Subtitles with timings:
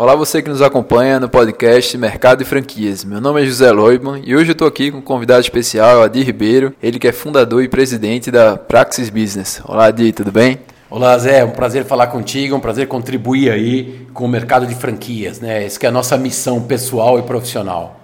[0.00, 3.04] Olá você que nos acompanha no podcast Mercado e Franquias.
[3.04, 6.24] Meu nome é José Loibman e hoje eu estou aqui com um convidado especial, Adir
[6.24, 9.60] Ribeiro, ele que é fundador e presidente da Praxis Business.
[9.64, 10.60] Olá Adir, tudo bem?
[10.88, 14.74] Olá Zé, é um prazer falar contigo, um prazer contribuir aí com o mercado de
[14.76, 15.64] franquias, né?
[15.64, 17.97] Essa é a nossa missão pessoal e profissional.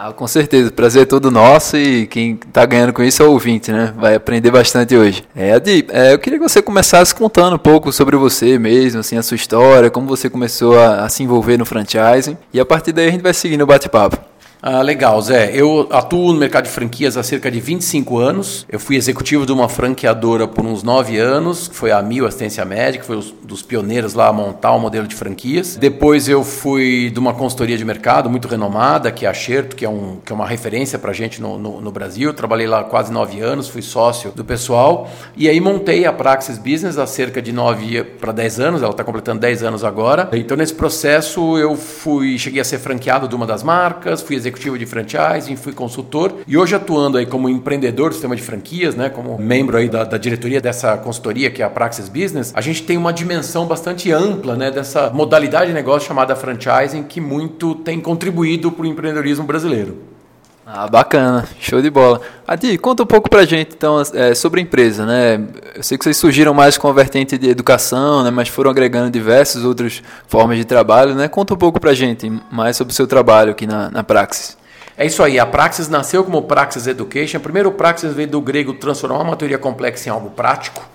[0.00, 3.26] Ah, com certeza, o prazer é todo nosso e quem está ganhando com isso é
[3.26, 3.92] o ouvinte, né?
[3.96, 5.24] Vai aprender bastante hoje.
[5.34, 9.16] É, Adi, é, eu queria que você começasse contando um pouco sobre você mesmo, assim,
[9.18, 12.92] a sua história, como você começou a, a se envolver no franchising e a partir
[12.92, 14.18] daí a gente vai seguindo o bate-papo.
[14.60, 15.52] Ah, legal, Zé.
[15.54, 18.66] Eu atuo no mercado de franquias há cerca de 25 anos.
[18.68, 22.64] Eu fui executivo de uma franqueadora por uns 9 anos, que foi a Mil Assistência
[22.64, 25.76] Médica, foi um dos pioneiros lá a montar o modelo de franquias.
[25.76, 29.84] Depois eu fui de uma consultoria de mercado muito renomada, que é a Xerto, que
[29.84, 32.34] é, um, que é uma referência para a gente no, no, no, Brasil.
[32.34, 35.08] Trabalhei lá quase 9 anos, fui sócio do pessoal.
[35.36, 39.04] E aí montei a Praxis Business há cerca de 9 para 10 anos, ela está
[39.04, 40.28] completando 10 anos agora.
[40.32, 44.47] Então nesse processo eu fui, cheguei a ser franqueado de uma das marcas, fui executivo
[44.48, 48.94] executivo de franchising, fui consultor e hoje atuando aí como empreendedor do sistema de franquias,
[48.94, 52.60] né, como membro aí da, da diretoria dessa consultoria que é a Praxis Business, a
[52.60, 57.74] gente tem uma dimensão bastante ampla, né, dessa modalidade de negócio chamada franchising que muito
[57.76, 60.17] tem contribuído para o empreendedorismo brasileiro.
[60.70, 62.20] Ah, bacana, show de bola.
[62.46, 65.40] Adi, conta um pouco pra gente então é, sobre a empresa, né?
[65.74, 68.30] Eu sei que vocês surgiram mais com a vertente de educação, né?
[68.30, 71.26] Mas foram agregando diversas outras formas de trabalho, né?
[71.26, 74.58] Conta um pouco pra gente mais sobre o seu trabalho aqui na, na Praxis.
[74.94, 77.40] É isso aí, a Praxis nasceu como Praxis Education.
[77.40, 80.86] Primeiro, o Praxis veio do grego transformar uma teoria complexa em algo prático.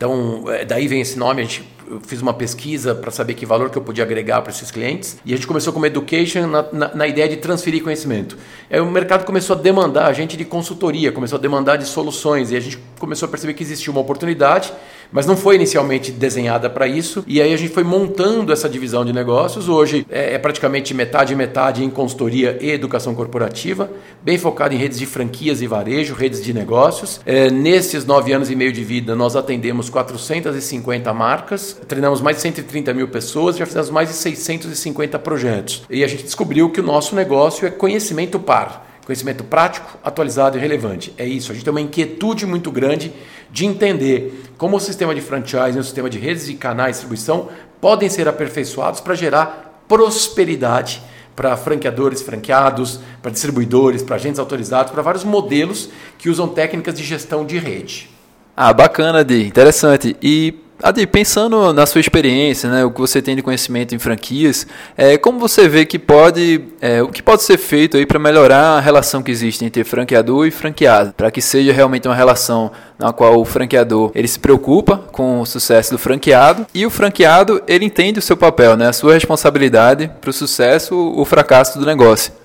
[0.00, 3.44] Então, é, daí vem esse nome, a gente eu fiz uma pesquisa para saber que
[3.44, 5.18] valor que eu podia agregar para esses clientes.
[5.26, 8.38] E a gente começou com education na, na, na, ideia de transferir conhecimento.
[8.70, 12.50] Aí o mercado começou a demandar a gente de consultoria, começou a demandar de soluções.
[12.52, 14.72] E a gente começou a perceber que existia uma oportunidade
[15.12, 17.24] mas não foi inicialmente desenhada para isso.
[17.26, 19.68] E aí a gente foi montando essa divisão de negócios.
[19.68, 23.90] Hoje é, é praticamente metade metade em consultoria e educação corporativa,
[24.22, 27.20] bem focado em redes de franquias e varejo, redes de negócios.
[27.24, 32.42] É, nesses nove anos e meio de vida, nós atendemos 450 marcas, treinamos mais de
[32.42, 35.82] 130 mil pessoas, já fizemos mais de 650 projetos.
[35.90, 38.89] E a gente descobriu que o nosso negócio é conhecimento par.
[39.10, 41.12] Conhecimento prático, atualizado e relevante.
[41.18, 41.50] É isso.
[41.50, 43.12] A gente tem uma inquietude muito grande
[43.50, 46.92] de entender como o sistema de franchise e o sistema de redes e canais de
[46.92, 47.48] distribuição
[47.80, 51.02] podem ser aperfeiçoados para gerar prosperidade
[51.34, 57.02] para franqueadores, franqueados, para distribuidores, para agentes autorizados, para vários modelos que usam técnicas de
[57.02, 58.08] gestão de rede.
[58.56, 60.16] Ah, bacana, Di, interessante.
[60.22, 64.66] E Adi, pensando na sua experiência, né, o que você tem de conhecimento em franquias,
[64.96, 68.78] é, como você vê que pode, é, o que pode ser feito aí para melhorar
[68.78, 73.12] a relação que existe entre franqueador e franqueado, para que seja realmente uma relação na
[73.12, 77.84] qual o franqueador ele se preocupa com o sucesso do franqueado e o franqueado ele
[77.84, 82.39] entende o seu papel, né, a sua responsabilidade para o sucesso ou fracasso do negócio.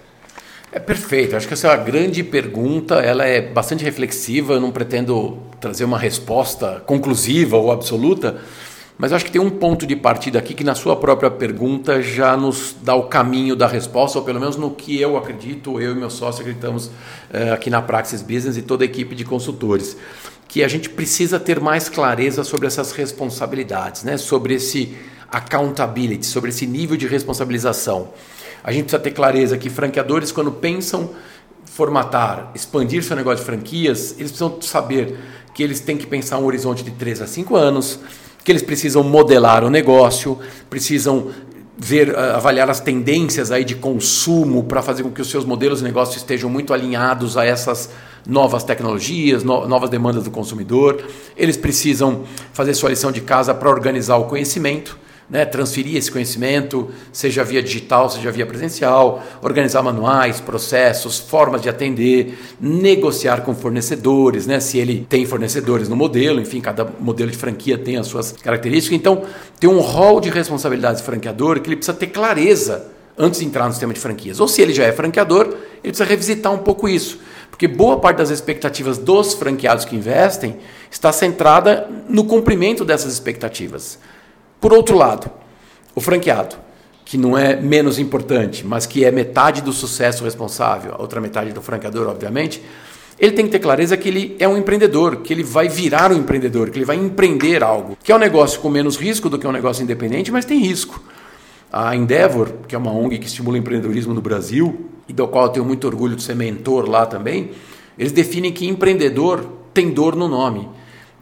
[0.76, 1.38] É perfeito.
[1.38, 2.96] Acho que essa é uma grande pergunta.
[2.96, 4.56] Ela é bastante reflexiva.
[4.56, 8.42] Eu não pretendo trazer uma resposta conclusiva ou absoluta,
[8.98, 12.36] mas acho que tem um ponto de partida aqui que, na sua própria pergunta, já
[12.36, 15.96] nos dá o caminho da resposta, ou pelo menos no que eu acredito, eu e
[15.96, 16.92] meu sócio acreditamos
[17.32, 19.96] é, aqui na Praxis Business e toda a equipe de consultores.
[20.46, 24.18] Que a gente precisa ter mais clareza sobre essas responsabilidades, né?
[24.18, 24.94] sobre esse
[25.32, 28.10] accountability, sobre esse nível de responsabilização.
[28.66, 31.12] A gente precisa ter clareza que franqueadores, quando pensam
[31.66, 35.20] formatar, expandir seu negócio de franquias, eles precisam saber
[35.54, 38.00] que eles têm que pensar um horizonte de 3 a 5 anos,
[38.44, 41.30] que eles precisam modelar o negócio, precisam
[41.78, 45.78] ver, ah, avaliar as tendências aí de consumo para fazer com que os seus modelos
[45.80, 47.92] de negócio estejam muito alinhados a essas
[48.28, 51.06] novas tecnologias, no, novas demandas do consumidor.
[51.38, 56.90] Eles precisam fazer sua lição de casa para organizar o conhecimento né, transferir esse conhecimento,
[57.12, 64.46] seja via digital, seja via presencial, organizar manuais, processos, formas de atender, negociar com fornecedores,
[64.46, 68.32] né, se ele tem fornecedores no modelo, enfim, cada modelo de franquia tem as suas
[68.32, 68.98] características.
[68.98, 69.24] Então,
[69.60, 72.88] tem um rol de responsabilidades franqueador que ele precisa ter clareza
[73.18, 74.40] antes de entrar no sistema de franquias.
[74.40, 77.20] Ou se ele já é franqueador, ele precisa revisitar um pouco isso.
[77.50, 80.58] Porque boa parte das expectativas dos franqueados que investem
[80.92, 83.98] está centrada no cumprimento dessas expectativas.
[84.60, 85.30] Por outro lado,
[85.94, 86.56] o franqueado,
[87.04, 91.52] que não é menos importante, mas que é metade do sucesso responsável, a outra metade
[91.52, 92.62] do franqueador, obviamente,
[93.18, 96.18] ele tem que ter clareza que ele é um empreendedor, que ele vai virar um
[96.18, 99.48] empreendedor, que ele vai empreender algo, que é um negócio com menos risco do que
[99.48, 101.02] um negócio independente, mas tem risco.
[101.72, 105.46] A Endeavor, que é uma ONG que estimula o empreendedorismo no Brasil, e do qual
[105.46, 107.52] eu tenho muito orgulho de ser mentor lá também,
[107.98, 110.68] eles definem que empreendedor tem dor no nome.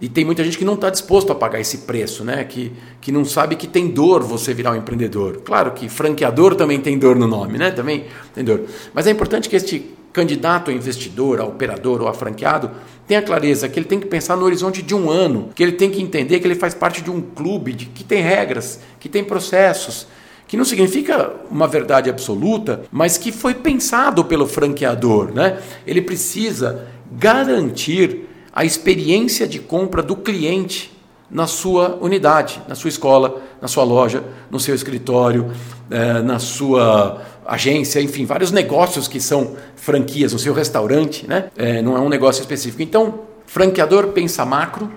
[0.03, 2.43] E tem muita gente que não está disposto a pagar esse preço, né?
[2.43, 5.37] que, que não sabe que tem dor você virar um empreendedor.
[5.45, 7.71] Claro que franqueador também tem dor no nome, né?
[7.71, 8.63] também tem dor.
[8.93, 12.69] Mas é importante que este candidato a investidor, a operador ou a franqueado
[13.07, 15.89] tenha clareza que ele tem que pensar no horizonte de um ano, que ele tem
[15.89, 19.23] que entender que ele faz parte de um clube de, que tem regras, que tem
[19.23, 20.05] processos,
[20.49, 25.33] que não significa uma verdade absoluta, mas que foi pensado pelo franqueador.
[25.33, 25.61] Né?
[25.87, 30.93] Ele precisa garantir a experiência de compra do cliente
[31.29, 35.51] na sua unidade, na sua escola, na sua loja, no seu escritório,
[35.89, 41.49] eh, na sua agência, enfim, vários negócios que são franquias, no seu restaurante, né?
[41.57, 42.83] Eh, não é um negócio específico.
[42.83, 44.91] Então, franqueador pensa macro,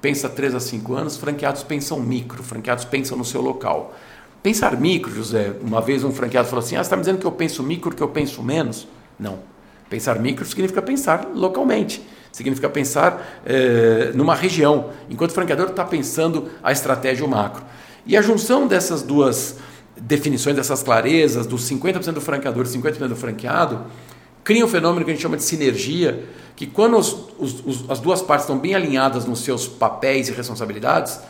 [0.00, 3.92] pensa 3 a 5 anos, franqueados pensam micro, franqueados pensam no seu local.
[4.44, 7.26] Pensar micro, José, uma vez um franqueado falou assim: Ah, você está me dizendo que
[7.26, 8.86] eu penso micro, que eu penso menos?
[9.18, 9.40] Não.
[9.90, 12.00] Pensar micro significa pensar localmente
[12.32, 17.64] significa pensar é, numa região, enquanto o franqueador está pensando a estratégia o macro.
[18.06, 19.58] E a junção dessas duas
[19.96, 23.84] definições, dessas clarezas, dos 50% do franqueador e 50% do franqueado,
[24.42, 26.24] cria um fenômeno que a gente chama de sinergia,
[26.56, 30.32] que quando os, os, os, as duas partes estão bem alinhadas nos seus papéis e
[30.32, 31.20] responsabilidades,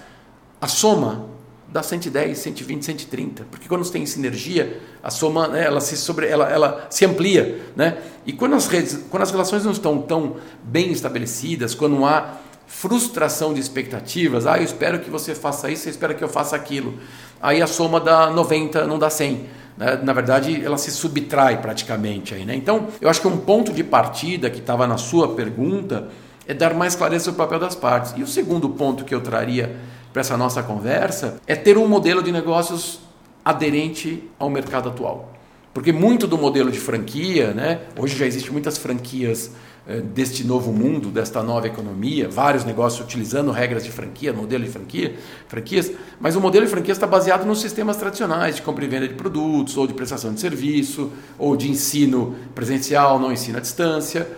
[0.60, 1.26] a soma
[1.72, 6.26] dá 110, 120, 130, porque quando você tem sinergia, a soma né, ela se sobre,
[6.26, 7.98] ela, ela se amplia, né?
[8.26, 13.54] E quando as redes, quando as relações não estão tão bem estabelecidas, quando há frustração
[13.54, 16.94] de expectativas, ah, eu espero que você faça isso, eu espero que eu faça aquilo,
[17.40, 19.46] aí a soma dá 90, não dá 100.
[19.76, 20.00] Né?
[20.02, 22.54] Na verdade, ela se subtrai praticamente aí, né?
[22.54, 26.08] Então, eu acho que um ponto de partida que estava na sua pergunta
[26.46, 28.12] é dar mais clareza sobre o papel das partes.
[28.16, 29.76] E o segundo ponto que eu traria
[30.12, 33.00] para essa nossa conversa é ter um modelo de negócios
[33.44, 35.32] aderente ao mercado atual.
[35.72, 39.52] Porque muito do modelo de franquia, né, hoje já existem muitas franquias
[39.86, 44.70] eh, deste novo mundo, desta nova economia, vários negócios utilizando regras de franquia, modelo de
[44.70, 45.16] franquia,
[45.46, 49.06] franquias, mas o modelo de franquia está baseado nos sistemas tradicionais de compra e venda
[49.06, 54.28] de produtos, ou de prestação de serviço, ou de ensino presencial, não ensino à distância.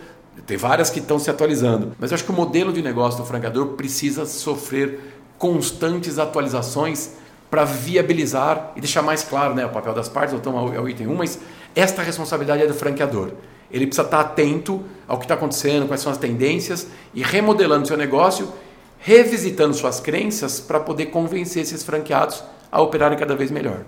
[0.46, 1.92] Tem várias que estão se atualizando.
[1.98, 7.14] Mas eu acho que o modelo de negócio do franqueador precisa sofrer constantes atualizações
[7.50, 11.08] para viabilizar e deixar mais claro né, o papel das partes, então é o item
[11.08, 11.40] 1, mas
[11.74, 13.32] esta responsabilidade é do franqueador.
[13.68, 17.96] Ele precisa estar atento ao que está acontecendo, quais são as tendências e remodelando seu
[17.96, 18.52] negócio,
[19.00, 23.80] revisitando suas crenças para poder convencer esses franqueados a operarem cada vez melhor.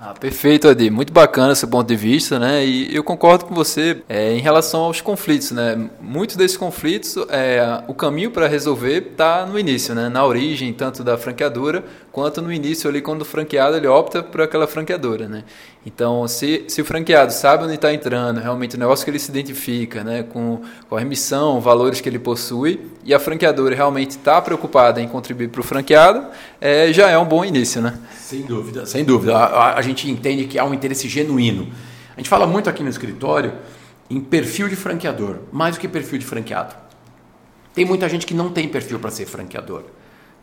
[0.00, 0.90] Ah, perfeito, Adi.
[0.90, 2.64] Muito bacana esse ponto de vista, né?
[2.64, 5.90] E eu concordo com você é, em relação aos conflitos, né?
[6.00, 10.08] Muitos desses conflitos, é, o caminho para resolver está no início, né?
[10.08, 14.40] Na origem, tanto da franqueadora quanto no início ali quando o franqueado ele opta por
[14.40, 15.42] aquela franqueadora, né?
[15.86, 19.30] Então, se, se o franqueado sabe onde está entrando, realmente o negócio que ele se
[19.30, 24.42] identifica, né, com, com a remissão, valores que ele possui, e a franqueadora realmente está
[24.42, 26.26] preocupada em contribuir para o franqueado,
[26.60, 27.96] é, já é um bom início, né?
[28.18, 29.34] Sem dúvida, sem dúvida.
[29.36, 31.72] A, a gente entende que há um interesse genuíno.
[32.16, 33.52] A gente fala muito aqui no escritório
[34.10, 36.74] em perfil de franqueador, mais do que perfil de franqueado.
[37.74, 39.84] Tem muita gente que não tem perfil para ser franqueador.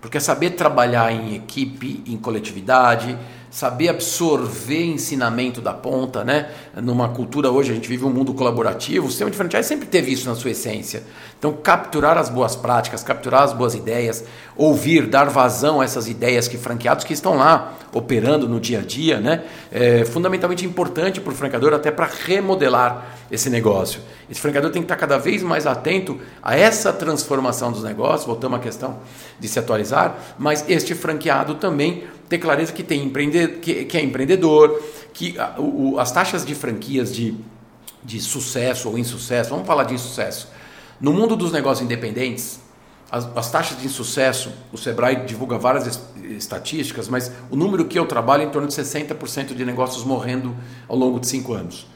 [0.05, 3.17] Porque é saber trabalhar em equipe, em coletividade,
[3.49, 6.51] saber absorver ensinamento da ponta, né?
[6.75, 10.11] Numa cultura hoje, a gente vive um mundo colaborativo, o sistema de franchise sempre teve
[10.11, 11.01] isso na sua essência.
[11.39, 14.23] Então, capturar as boas práticas, capturar as boas ideias,
[14.55, 18.83] ouvir, dar vazão a essas ideias que franqueados que estão lá operando no dia a
[18.83, 19.43] dia, né?
[19.71, 24.01] É fundamentalmente importante para o franqueador até para remodelar esse negócio.
[24.29, 28.59] Esse franqueador tem que estar cada vez mais atento a essa transformação dos negócios, voltamos
[28.59, 28.99] à questão
[29.39, 34.01] de se atualizar, mas este franqueado também ter clareza que, tem empreende, que, que é
[34.01, 34.81] empreendedor,
[35.13, 37.35] que a, o, as taxas de franquias de,
[38.03, 40.49] de sucesso ou insucesso, vamos falar de insucesso.
[40.99, 42.59] No mundo dos negócios independentes,
[43.11, 48.05] as, as, taxas de insucesso, o Sebrae divulga várias estatísticas, mas o número que eu
[48.05, 50.55] trabalho é em torno de 60% de negócios morrendo
[50.87, 51.87] ao longo de cinco anos.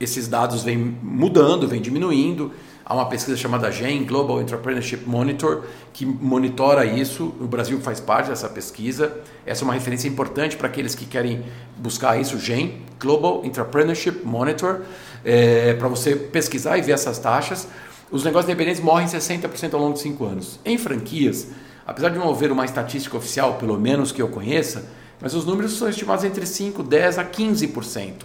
[0.00, 2.52] Esses dados vêm mudando, vêm diminuindo.
[2.84, 7.32] Há uma pesquisa chamada GEM, Global Entrepreneurship Monitor, que monitora isso.
[7.40, 9.20] O Brasil faz parte dessa pesquisa.
[9.46, 11.44] Essa é uma referência importante para aqueles que querem
[11.76, 14.80] buscar isso, GEM, Global Entrepreneurship Monitor,
[15.24, 17.68] é, para você pesquisar e ver essas taxas.
[18.10, 20.60] Os negócios independentes morrem 60% ao longo de 5 anos.
[20.64, 21.48] Em franquias,
[21.86, 24.90] apesar de não haver uma estatística oficial, pelo menos que eu conheça,
[25.20, 28.24] mas os números são estimados entre 5, 10 a 15%.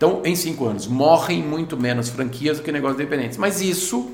[0.00, 3.36] Então, em cinco anos, morrem muito menos franquias do que negócios independentes.
[3.36, 4.12] Mas isso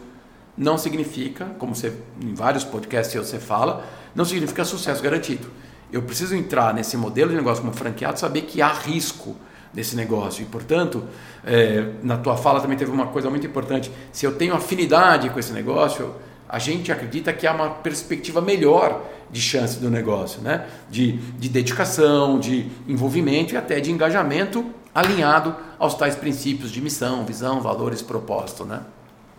[0.58, 5.46] não significa, como você, em vários podcasts você fala, não significa sucesso garantido.
[5.92, 9.36] Eu preciso entrar nesse modelo de negócio como franqueado, saber que há risco
[9.72, 10.42] nesse negócio.
[10.42, 11.04] E, portanto,
[11.44, 13.88] é, na tua fala também teve uma coisa muito importante.
[14.10, 16.16] Se eu tenho afinidade com esse negócio,
[16.48, 20.66] a gente acredita que há uma perspectiva melhor de chance do negócio, né?
[20.90, 24.66] de, de dedicação, de envolvimento e até de engajamento
[24.96, 28.64] alinhado aos tais princípios de missão, visão, valores, propósito.
[28.64, 28.80] Né?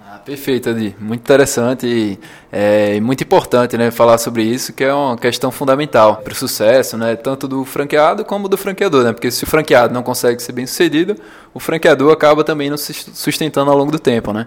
[0.06, 0.96] Ah, perfeito, Adi.
[1.00, 2.20] Muito interessante e
[2.52, 6.96] é, muito importante né, falar sobre isso, que é uma questão fundamental para o sucesso,
[6.96, 9.04] né, tanto do franqueado como do franqueador.
[9.04, 11.16] Né, porque se o franqueado não consegue ser bem sucedido,
[11.56, 14.32] o franqueador acaba também não se sustentando ao longo do tempo.
[14.32, 14.46] Né?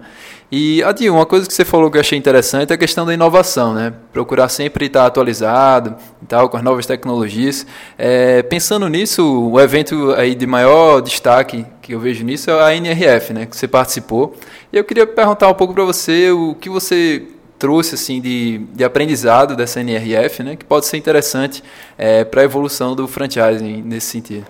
[0.51, 3.13] E, Adi, uma coisa que você falou que eu achei interessante é a questão da
[3.13, 3.73] inovação.
[3.73, 3.93] Né?
[4.11, 7.65] Procurar sempre estar atualizado e tal, com as novas tecnologias.
[7.97, 12.75] É, pensando nisso, o evento aí de maior destaque que eu vejo nisso é a
[12.75, 14.35] NRF, né, que você participou.
[14.73, 17.23] E eu queria perguntar um pouco para você o que você
[17.57, 21.63] trouxe assim de, de aprendizado dessa NRF, né, que pode ser interessante
[21.97, 24.45] é, para a evolução do franchising nesse sentido.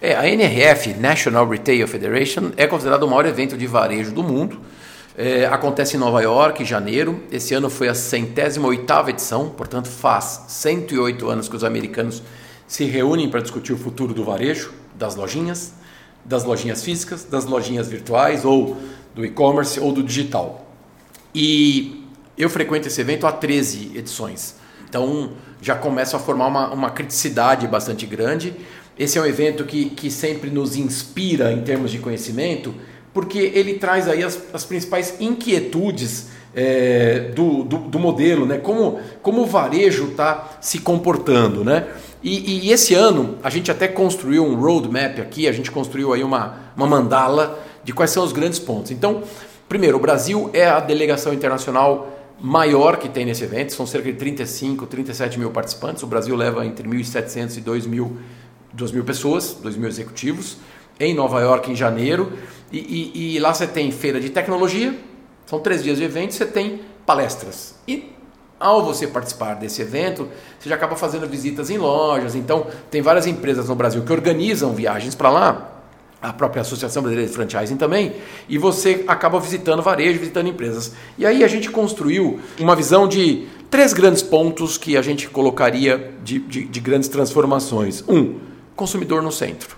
[0.00, 4.58] É, a NRF, National Retail Federation, é considerado o maior evento de varejo do mundo.
[5.20, 7.20] É, acontece em Nova York, em janeiro.
[7.28, 12.22] Esse ano foi a centésima oitava edição, portanto faz 108 anos que os americanos
[12.68, 15.72] se reúnem para discutir o futuro do varejo, das lojinhas
[16.24, 18.76] das lojinhas físicas, das lojinhas virtuais ou
[19.14, 20.70] do e-commerce ou do digital.
[21.34, 22.04] E
[22.36, 24.54] eu frequento esse evento há 13 edições.
[24.88, 28.54] Então já começo a formar uma, uma criticidade bastante grande.
[28.96, 32.74] Esse é um evento que, que sempre nos inspira em termos de conhecimento,
[33.18, 38.58] porque ele traz aí as, as principais inquietudes é, do, do, do, modelo, né?
[38.58, 41.64] como, como o varejo está se comportando.
[41.64, 41.88] Né?
[42.22, 46.22] E, e, esse ano a gente até construiu um roadmap aqui, a gente construiu aí
[46.22, 48.92] uma, uma mandala de quais são os grandes pontos.
[48.92, 49.24] Então,
[49.68, 54.16] primeiro, o Brasil é a delegação internacional maior que tem nesse evento, são cerca de
[54.16, 56.04] 35, 37 mil participantes.
[56.04, 58.16] O Brasil leva entre 1.700 e 2 mil,
[58.72, 60.58] 2 mil pessoas, 2 mil executivos,
[61.00, 62.32] em Nova York em janeiro.
[62.72, 62.78] E,
[63.14, 64.94] e, e lá você tem feira de tecnologia,
[65.46, 67.74] são três dias de evento, você tem palestras.
[67.86, 68.12] E
[68.60, 72.34] ao você participar desse evento, você já acaba fazendo visitas em lojas.
[72.34, 75.74] Então, tem várias empresas no Brasil que organizam viagens para lá,
[76.20, 78.14] a própria Associação Brasileira de Franchising também,
[78.48, 80.92] e você acaba visitando varejo, visitando empresas.
[81.16, 86.12] E aí a gente construiu uma visão de três grandes pontos que a gente colocaria
[86.24, 88.02] de, de, de grandes transformações.
[88.08, 88.40] Um,
[88.74, 89.77] consumidor no centro.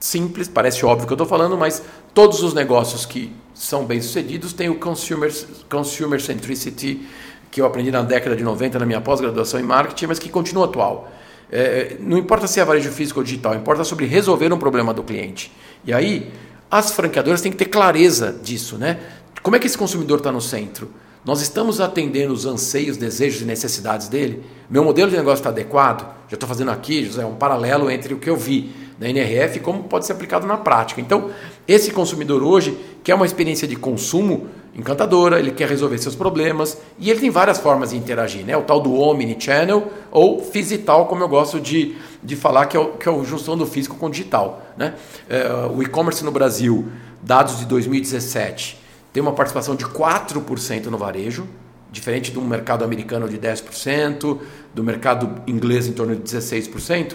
[0.00, 1.82] Simples, parece óbvio que eu estou falando, mas
[2.14, 5.30] todos os negócios que são bem-sucedidos têm o consumer,
[5.68, 7.06] consumer centricity
[7.50, 10.64] que eu aprendi na década de 90 na minha pós-graduação em marketing, mas que continua
[10.64, 11.12] atual.
[11.52, 15.02] É, não importa se é varejo físico ou digital, importa sobre resolver um problema do
[15.02, 15.52] cliente.
[15.84, 16.32] E aí,
[16.70, 19.00] as franqueadoras têm que ter clareza disso, né?
[19.42, 20.90] Como é que esse consumidor está no centro?
[21.24, 24.42] Nós estamos atendendo os anseios, desejos e necessidades dele?
[24.70, 26.02] Meu modelo de negócio está adequado?
[26.28, 29.84] Já estou fazendo aqui, José, um paralelo entre o que eu vi na NRF como
[29.84, 31.00] pode ser aplicado na prática.
[31.00, 31.30] Então,
[31.66, 37.10] esse consumidor hoje quer uma experiência de consumo encantadora, ele quer resolver seus problemas e
[37.10, 38.56] ele tem várias formas de interagir, né?
[38.56, 42.92] O tal do omni-channel ou physital, como eu gosto de, de falar, que é, o,
[42.92, 44.94] que é a junção do físico com o digital, né?
[45.28, 46.86] É, o e-commerce no Brasil,
[47.22, 48.78] dados de 2017,
[49.12, 51.48] tem uma participação de 4% no varejo,
[51.90, 54.38] diferente do mercado americano de 10%,
[54.72, 57.14] do mercado inglês em torno de 16%,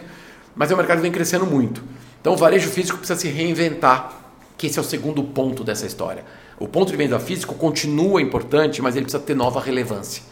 [0.56, 1.84] mas um mercado vem crescendo muito.
[2.22, 4.12] Então o varejo físico precisa se reinventar,
[4.58, 6.24] que esse é o segundo ponto dessa história.
[6.58, 10.24] O ponto de venda físico continua importante, mas ele precisa ter nova relevância.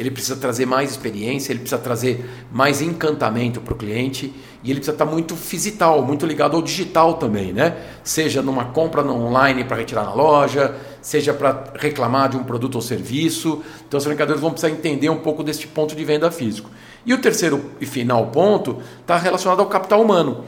[0.00, 4.32] Ele precisa trazer mais experiência, ele precisa trazer mais encantamento para o cliente
[4.64, 7.76] e ele precisa estar muito physical, muito ligado ao digital também, né?
[8.02, 12.80] Seja numa compra online para retirar na loja, seja para reclamar de um produto ou
[12.80, 13.62] serviço.
[13.86, 16.70] Então os mercadores vão precisar entender um pouco deste ponto de venda físico.
[17.04, 20.44] E o terceiro e final ponto está relacionado ao capital humano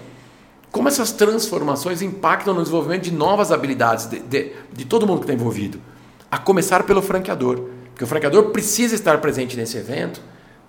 [0.71, 5.25] como essas transformações impactam no desenvolvimento de novas habilidades de, de, de todo mundo que
[5.25, 5.79] está envolvido.
[6.31, 7.69] A começar pelo franqueador.
[7.93, 10.21] Porque o franqueador precisa estar presente nesse evento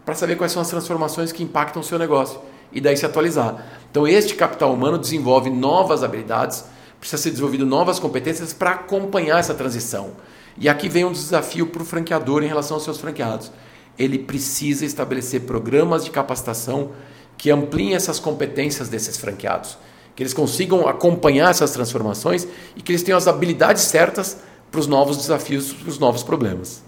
[0.05, 2.39] para saber quais são as transformações que impactam o seu negócio
[2.71, 3.65] e daí se atualizar.
[3.89, 6.65] Então, este capital humano desenvolve novas habilidades,
[6.99, 10.11] precisa ser desenvolvido novas competências para acompanhar essa transição.
[10.57, 13.51] E aqui vem um desafio para o franqueador em relação aos seus franqueados.
[13.97, 16.91] Ele precisa estabelecer programas de capacitação
[17.37, 19.77] que ampliem essas competências desses franqueados
[20.15, 24.37] que eles consigam acompanhar essas transformações e que eles tenham as habilidades certas
[24.71, 26.83] para os novos desafios, para os novos problemas.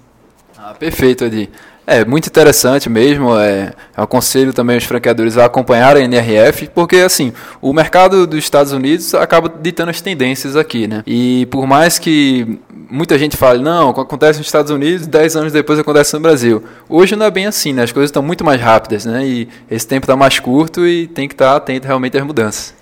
[0.67, 1.47] Ah, perfeito, Adi.
[1.85, 3.37] É muito interessante mesmo.
[3.37, 7.31] É, eu aconselho também os franqueadores a acompanhar a NRF, porque assim
[7.61, 11.03] o mercado dos Estados Unidos acaba ditando as tendências aqui, né?
[11.05, 12.57] E por mais que
[12.89, 16.63] muita gente fale, não, acontece nos Estados Unidos, 10 anos depois acontece no Brasil.
[16.89, 17.83] Hoje não é bem assim, né?
[17.83, 19.23] As coisas estão muito mais rápidas, né?
[19.23, 22.73] E esse tempo está mais curto e tem que estar atento realmente às mudanças.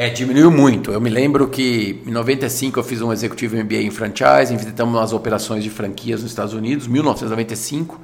[0.00, 0.92] É, diminuiu muito.
[0.92, 5.12] Eu me lembro que em 95 eu fiz um executivo MBA em franchising, visitamos as
[5.12, 8.00] operações de franquias nos Estados Unidos, 1995,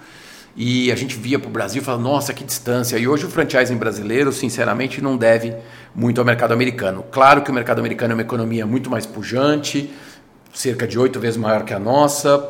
[0.56, 2.98] e a gente via para o Brasil e falava, nossa, que distância.
[2.98, 5.54] E hoje o franchising brasileiro, sinceramente, não deve
[5.94, 7.04] muito ao mercado americano.
[7.12, 9.88] Claro que o mercado americano é uma economia muito mais pujante,
[10.52, 12.44] cerca de oito vezes maior que a nossa,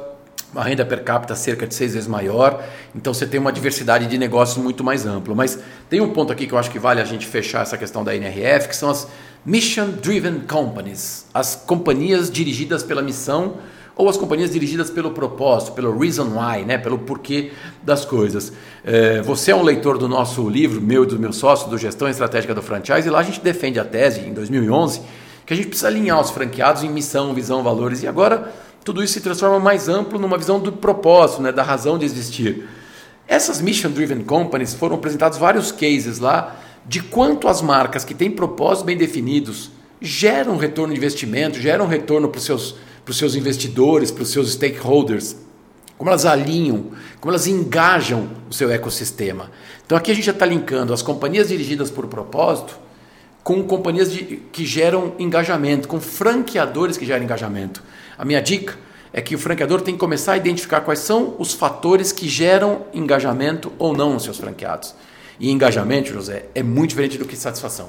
[0.55, 4.17] uma renda per capita cerca de seis vezes maior, então você tem uma diversidade de
[4.17, 5.35] negócios muito mais ampla.
[5.35, 5.59] Mas
[5.91, 8.17] tem um ponto aqui que eu acho que vale a gente fechar essa questão da
[8.17, 9.07] NRF, que são as
[9.47, 13.59] Mission Driven Companies, as companhias dirigidas pela missão
[13.95, 16.79] ou as companhias dirigidas pelo propósito, pelo reason why, né?
[16.79, 18.55] pelo porquê das coisas.
[18.83, 22.09] É, você é um leitor do nosso livro, meu e do meu sócio, do Gestão
[22.09, 25.03] Estratégica do Franchise, e lá a gente defende a tese, em 2011,
[25.45, 28.51] que a gente precisa alinhar os franqueados em missão, visão, valores, e agora
[28.83, 31.53] tudo isso se transforma mais amplo numa visão do propósito, né?
[31.53, 32.67] da razão de existir.
[33.29, 38.31] Essas Mission Driven Companies foram apresentados vários cases lá de quanto as marcas que têm
[38.31, 42.77] propósitos bem definidos geram retorno de investimento, geram retorno para os seus,
[43.11, 45.37] seus investidores, para os seus stakeholders,
[45.97, 49.51] como elas alinham, como elas engajam o seu ecossistema.
[49.87, 52.79] Então aqui a gente já está linkando as companhias dirigidas por propósito
[53.43, 57.83] com companhias de, que geram engajamento, com franqueadores que geram engajamento.
[58.17, 58.77] A minha dica
[59.13, 62.87] é que o franqueador tem que começar a identificar quais são os fatores que geram
[62.93, 64.95] engajamento ou não nos seus franqueados.
[65.39, 67.89] E engajamento, José, é muito diferente do que satisfação.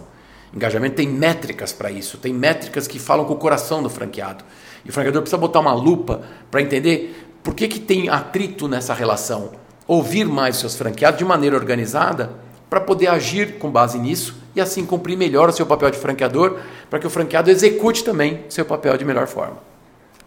[0.53, 4.43] Engajamento tem métricas para isso, tem métricas que falam com o coração do franqueado.
[4.85, 8.93] E o franqueador precisa botar uma lupa para entender por que, que tem atrito nessa
[8.93, 9.51] relação.
[9.87, 12.31] Ouvir mais os seus franqueados de maneira organizada
[12.69, 16.57] para poder agir com base nisso e assim cumprir melhor o seu papel de franqueador,
[16.89, 19.74] para que o franqueado execute também seu papel de melhor forma.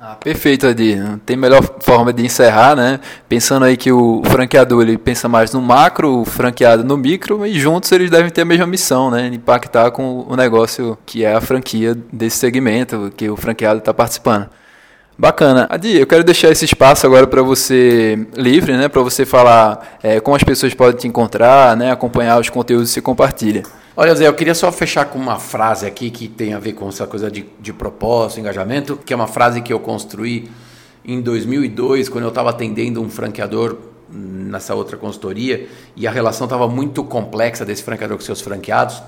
[0.01, 0.97] Ah, perfeito, Adi.
[1.27, 3.01] Tem melhor forma de encerrar, né?
[3.29, 7.59] Pensando aí que o franqueador ele pensa mais no macro, o franqueado no micro, e
[7.59, 9.27] juntos eles devem ter a mesma missão, né?
[9.27, 14.49] Impactar com o negócio que é a franquia desse segmento que o franqueado está participando.
[15.21, 15.67] Bacana.
[15.69, 18.87] Adi, eu quero deixar esse espaço agora para você livre, né?
[18.87, 21.91] Para você falar é, como as pessoas podem te encontrar, né?
[21.91, 23.65] Acompanhar os conteúdos que você compartilha.
[23.97, 26.89] Olha, Zé, eu queria só fechar com uma frase aqui que tem a ver com
[26.89, 30.49] essa coisa de, de propósito, engajamento, que é uma frase que eu construí
[31.05, 33.77] em 2002, quando eu estava atendendo um franqueador
[34.09, 35.67] nessa outra consultoria,
[35.97, 39.03] e a relação estava muito complexa desse franqueador com seus franqueados.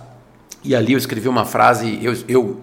[0.64, 2.61] E ali eu escrevi uma frase, eu, eu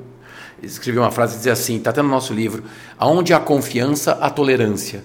[0.62, 2.64] escrevi uma frase que dizia assim, está até no nosso livro,
[2.98, 5.04] aonde há confiança, há tolerância.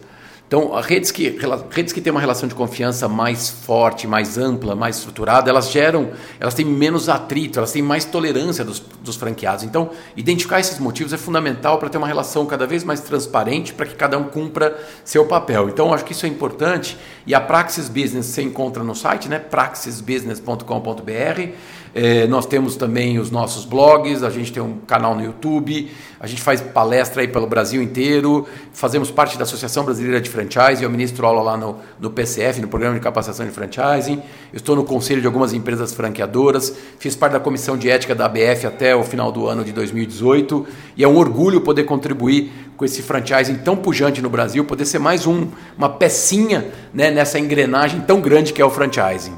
[0.52, 1.34] Então, redes que,
[1.70, 6.10] redes que têm uma relação de confiança mais forte, mais ampla, mais estruturada, elas geram,
[6.38, 9.64] elas têm menos atrito, elas têm mais tolerância dos, dos franqueados.
[9.64, 13.86] Então, identificar esses motivos é fundamental para ter uma relação cada vez mais transparente, para
[13.86, 15.70] que cada um cumpra seu papel.
[15.70, 16.98] Então, acho que isso é importante.
[17.26, 19.38] E a Praxis Business você encontra no site, né?
[19.38, 21.52] praxisbusiness.com.br.
[21.94, 26.26] É, nós temos também os nossos blogs, a gente tem um canal no YouTube, a
[26.26, 30.90] gente faz palestra aí pelo Brasil inteiro, fazemos parte da Associação Brasileira de Franchising, eu
[30.90, 35.20] ministro aula lá no, no PCF, no Programa de Capacitação de Franchising, estou no conselho
[35.20, 39.30] de algumas empresas franqueadoras, fiz parte da comissão de ética da ABF até o final
[39.30, 44.20] do ano de 2018, e é um orgulho poder contribuir com esse franchising tão pujante
[44.20, 48.64] no Brasil, poder ser mais um, uma pecinha né, nessa engrenagem tão grande que é
[48.64, 49.34] o franchising.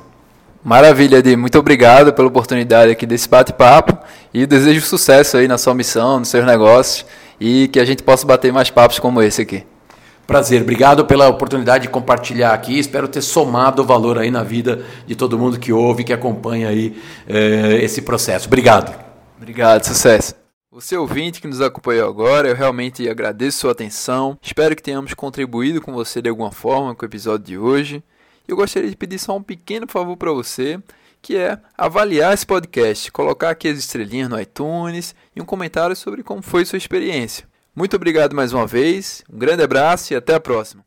[0.63, 1.37] Maravilha, Edi.
[1.37, 3.99] Muito obrigado pela oportunidade aqui desse bate-papo
[4.33, 7.05] e desejo sucesso aí na sua missão, nos seus negócios
[7.39, 9.65] e que a gente possa bater mais papos como esse aqui.
[10.27, 12.79] Prazer, obrigado pela oportunidade de compartilhar aqui.
[12.79, 17.01] Espero ter somado valor aí na vida de todo mundo que ouve, que acompanha aí
[17.29, 18.47] eh, esse processo.
[18.47, 18.95] Obrigado.
[19.37, 20.35] Obrigado, sucesso.
[20.71, 24.39] Você ouvinte que nos acompanhou agora, eu realmente agradeço sua atenção.
[24.43, 28.03] Espero que tenhamos contribuído com você de alguma forma com o episódio de hoje
[28.47, 30.79] eu gostaria de pedir só um pequeno favor para você,
[31.23, 36.23] que é avaliar esse podcast, colocar aqui as estrelinhas no iTunes e um comentário sobre
[36.23, 37.47] como foi sua experiência.
[37.77, 40.85] Muito obrigado mais uma vez, um grande abraço e até a próxima.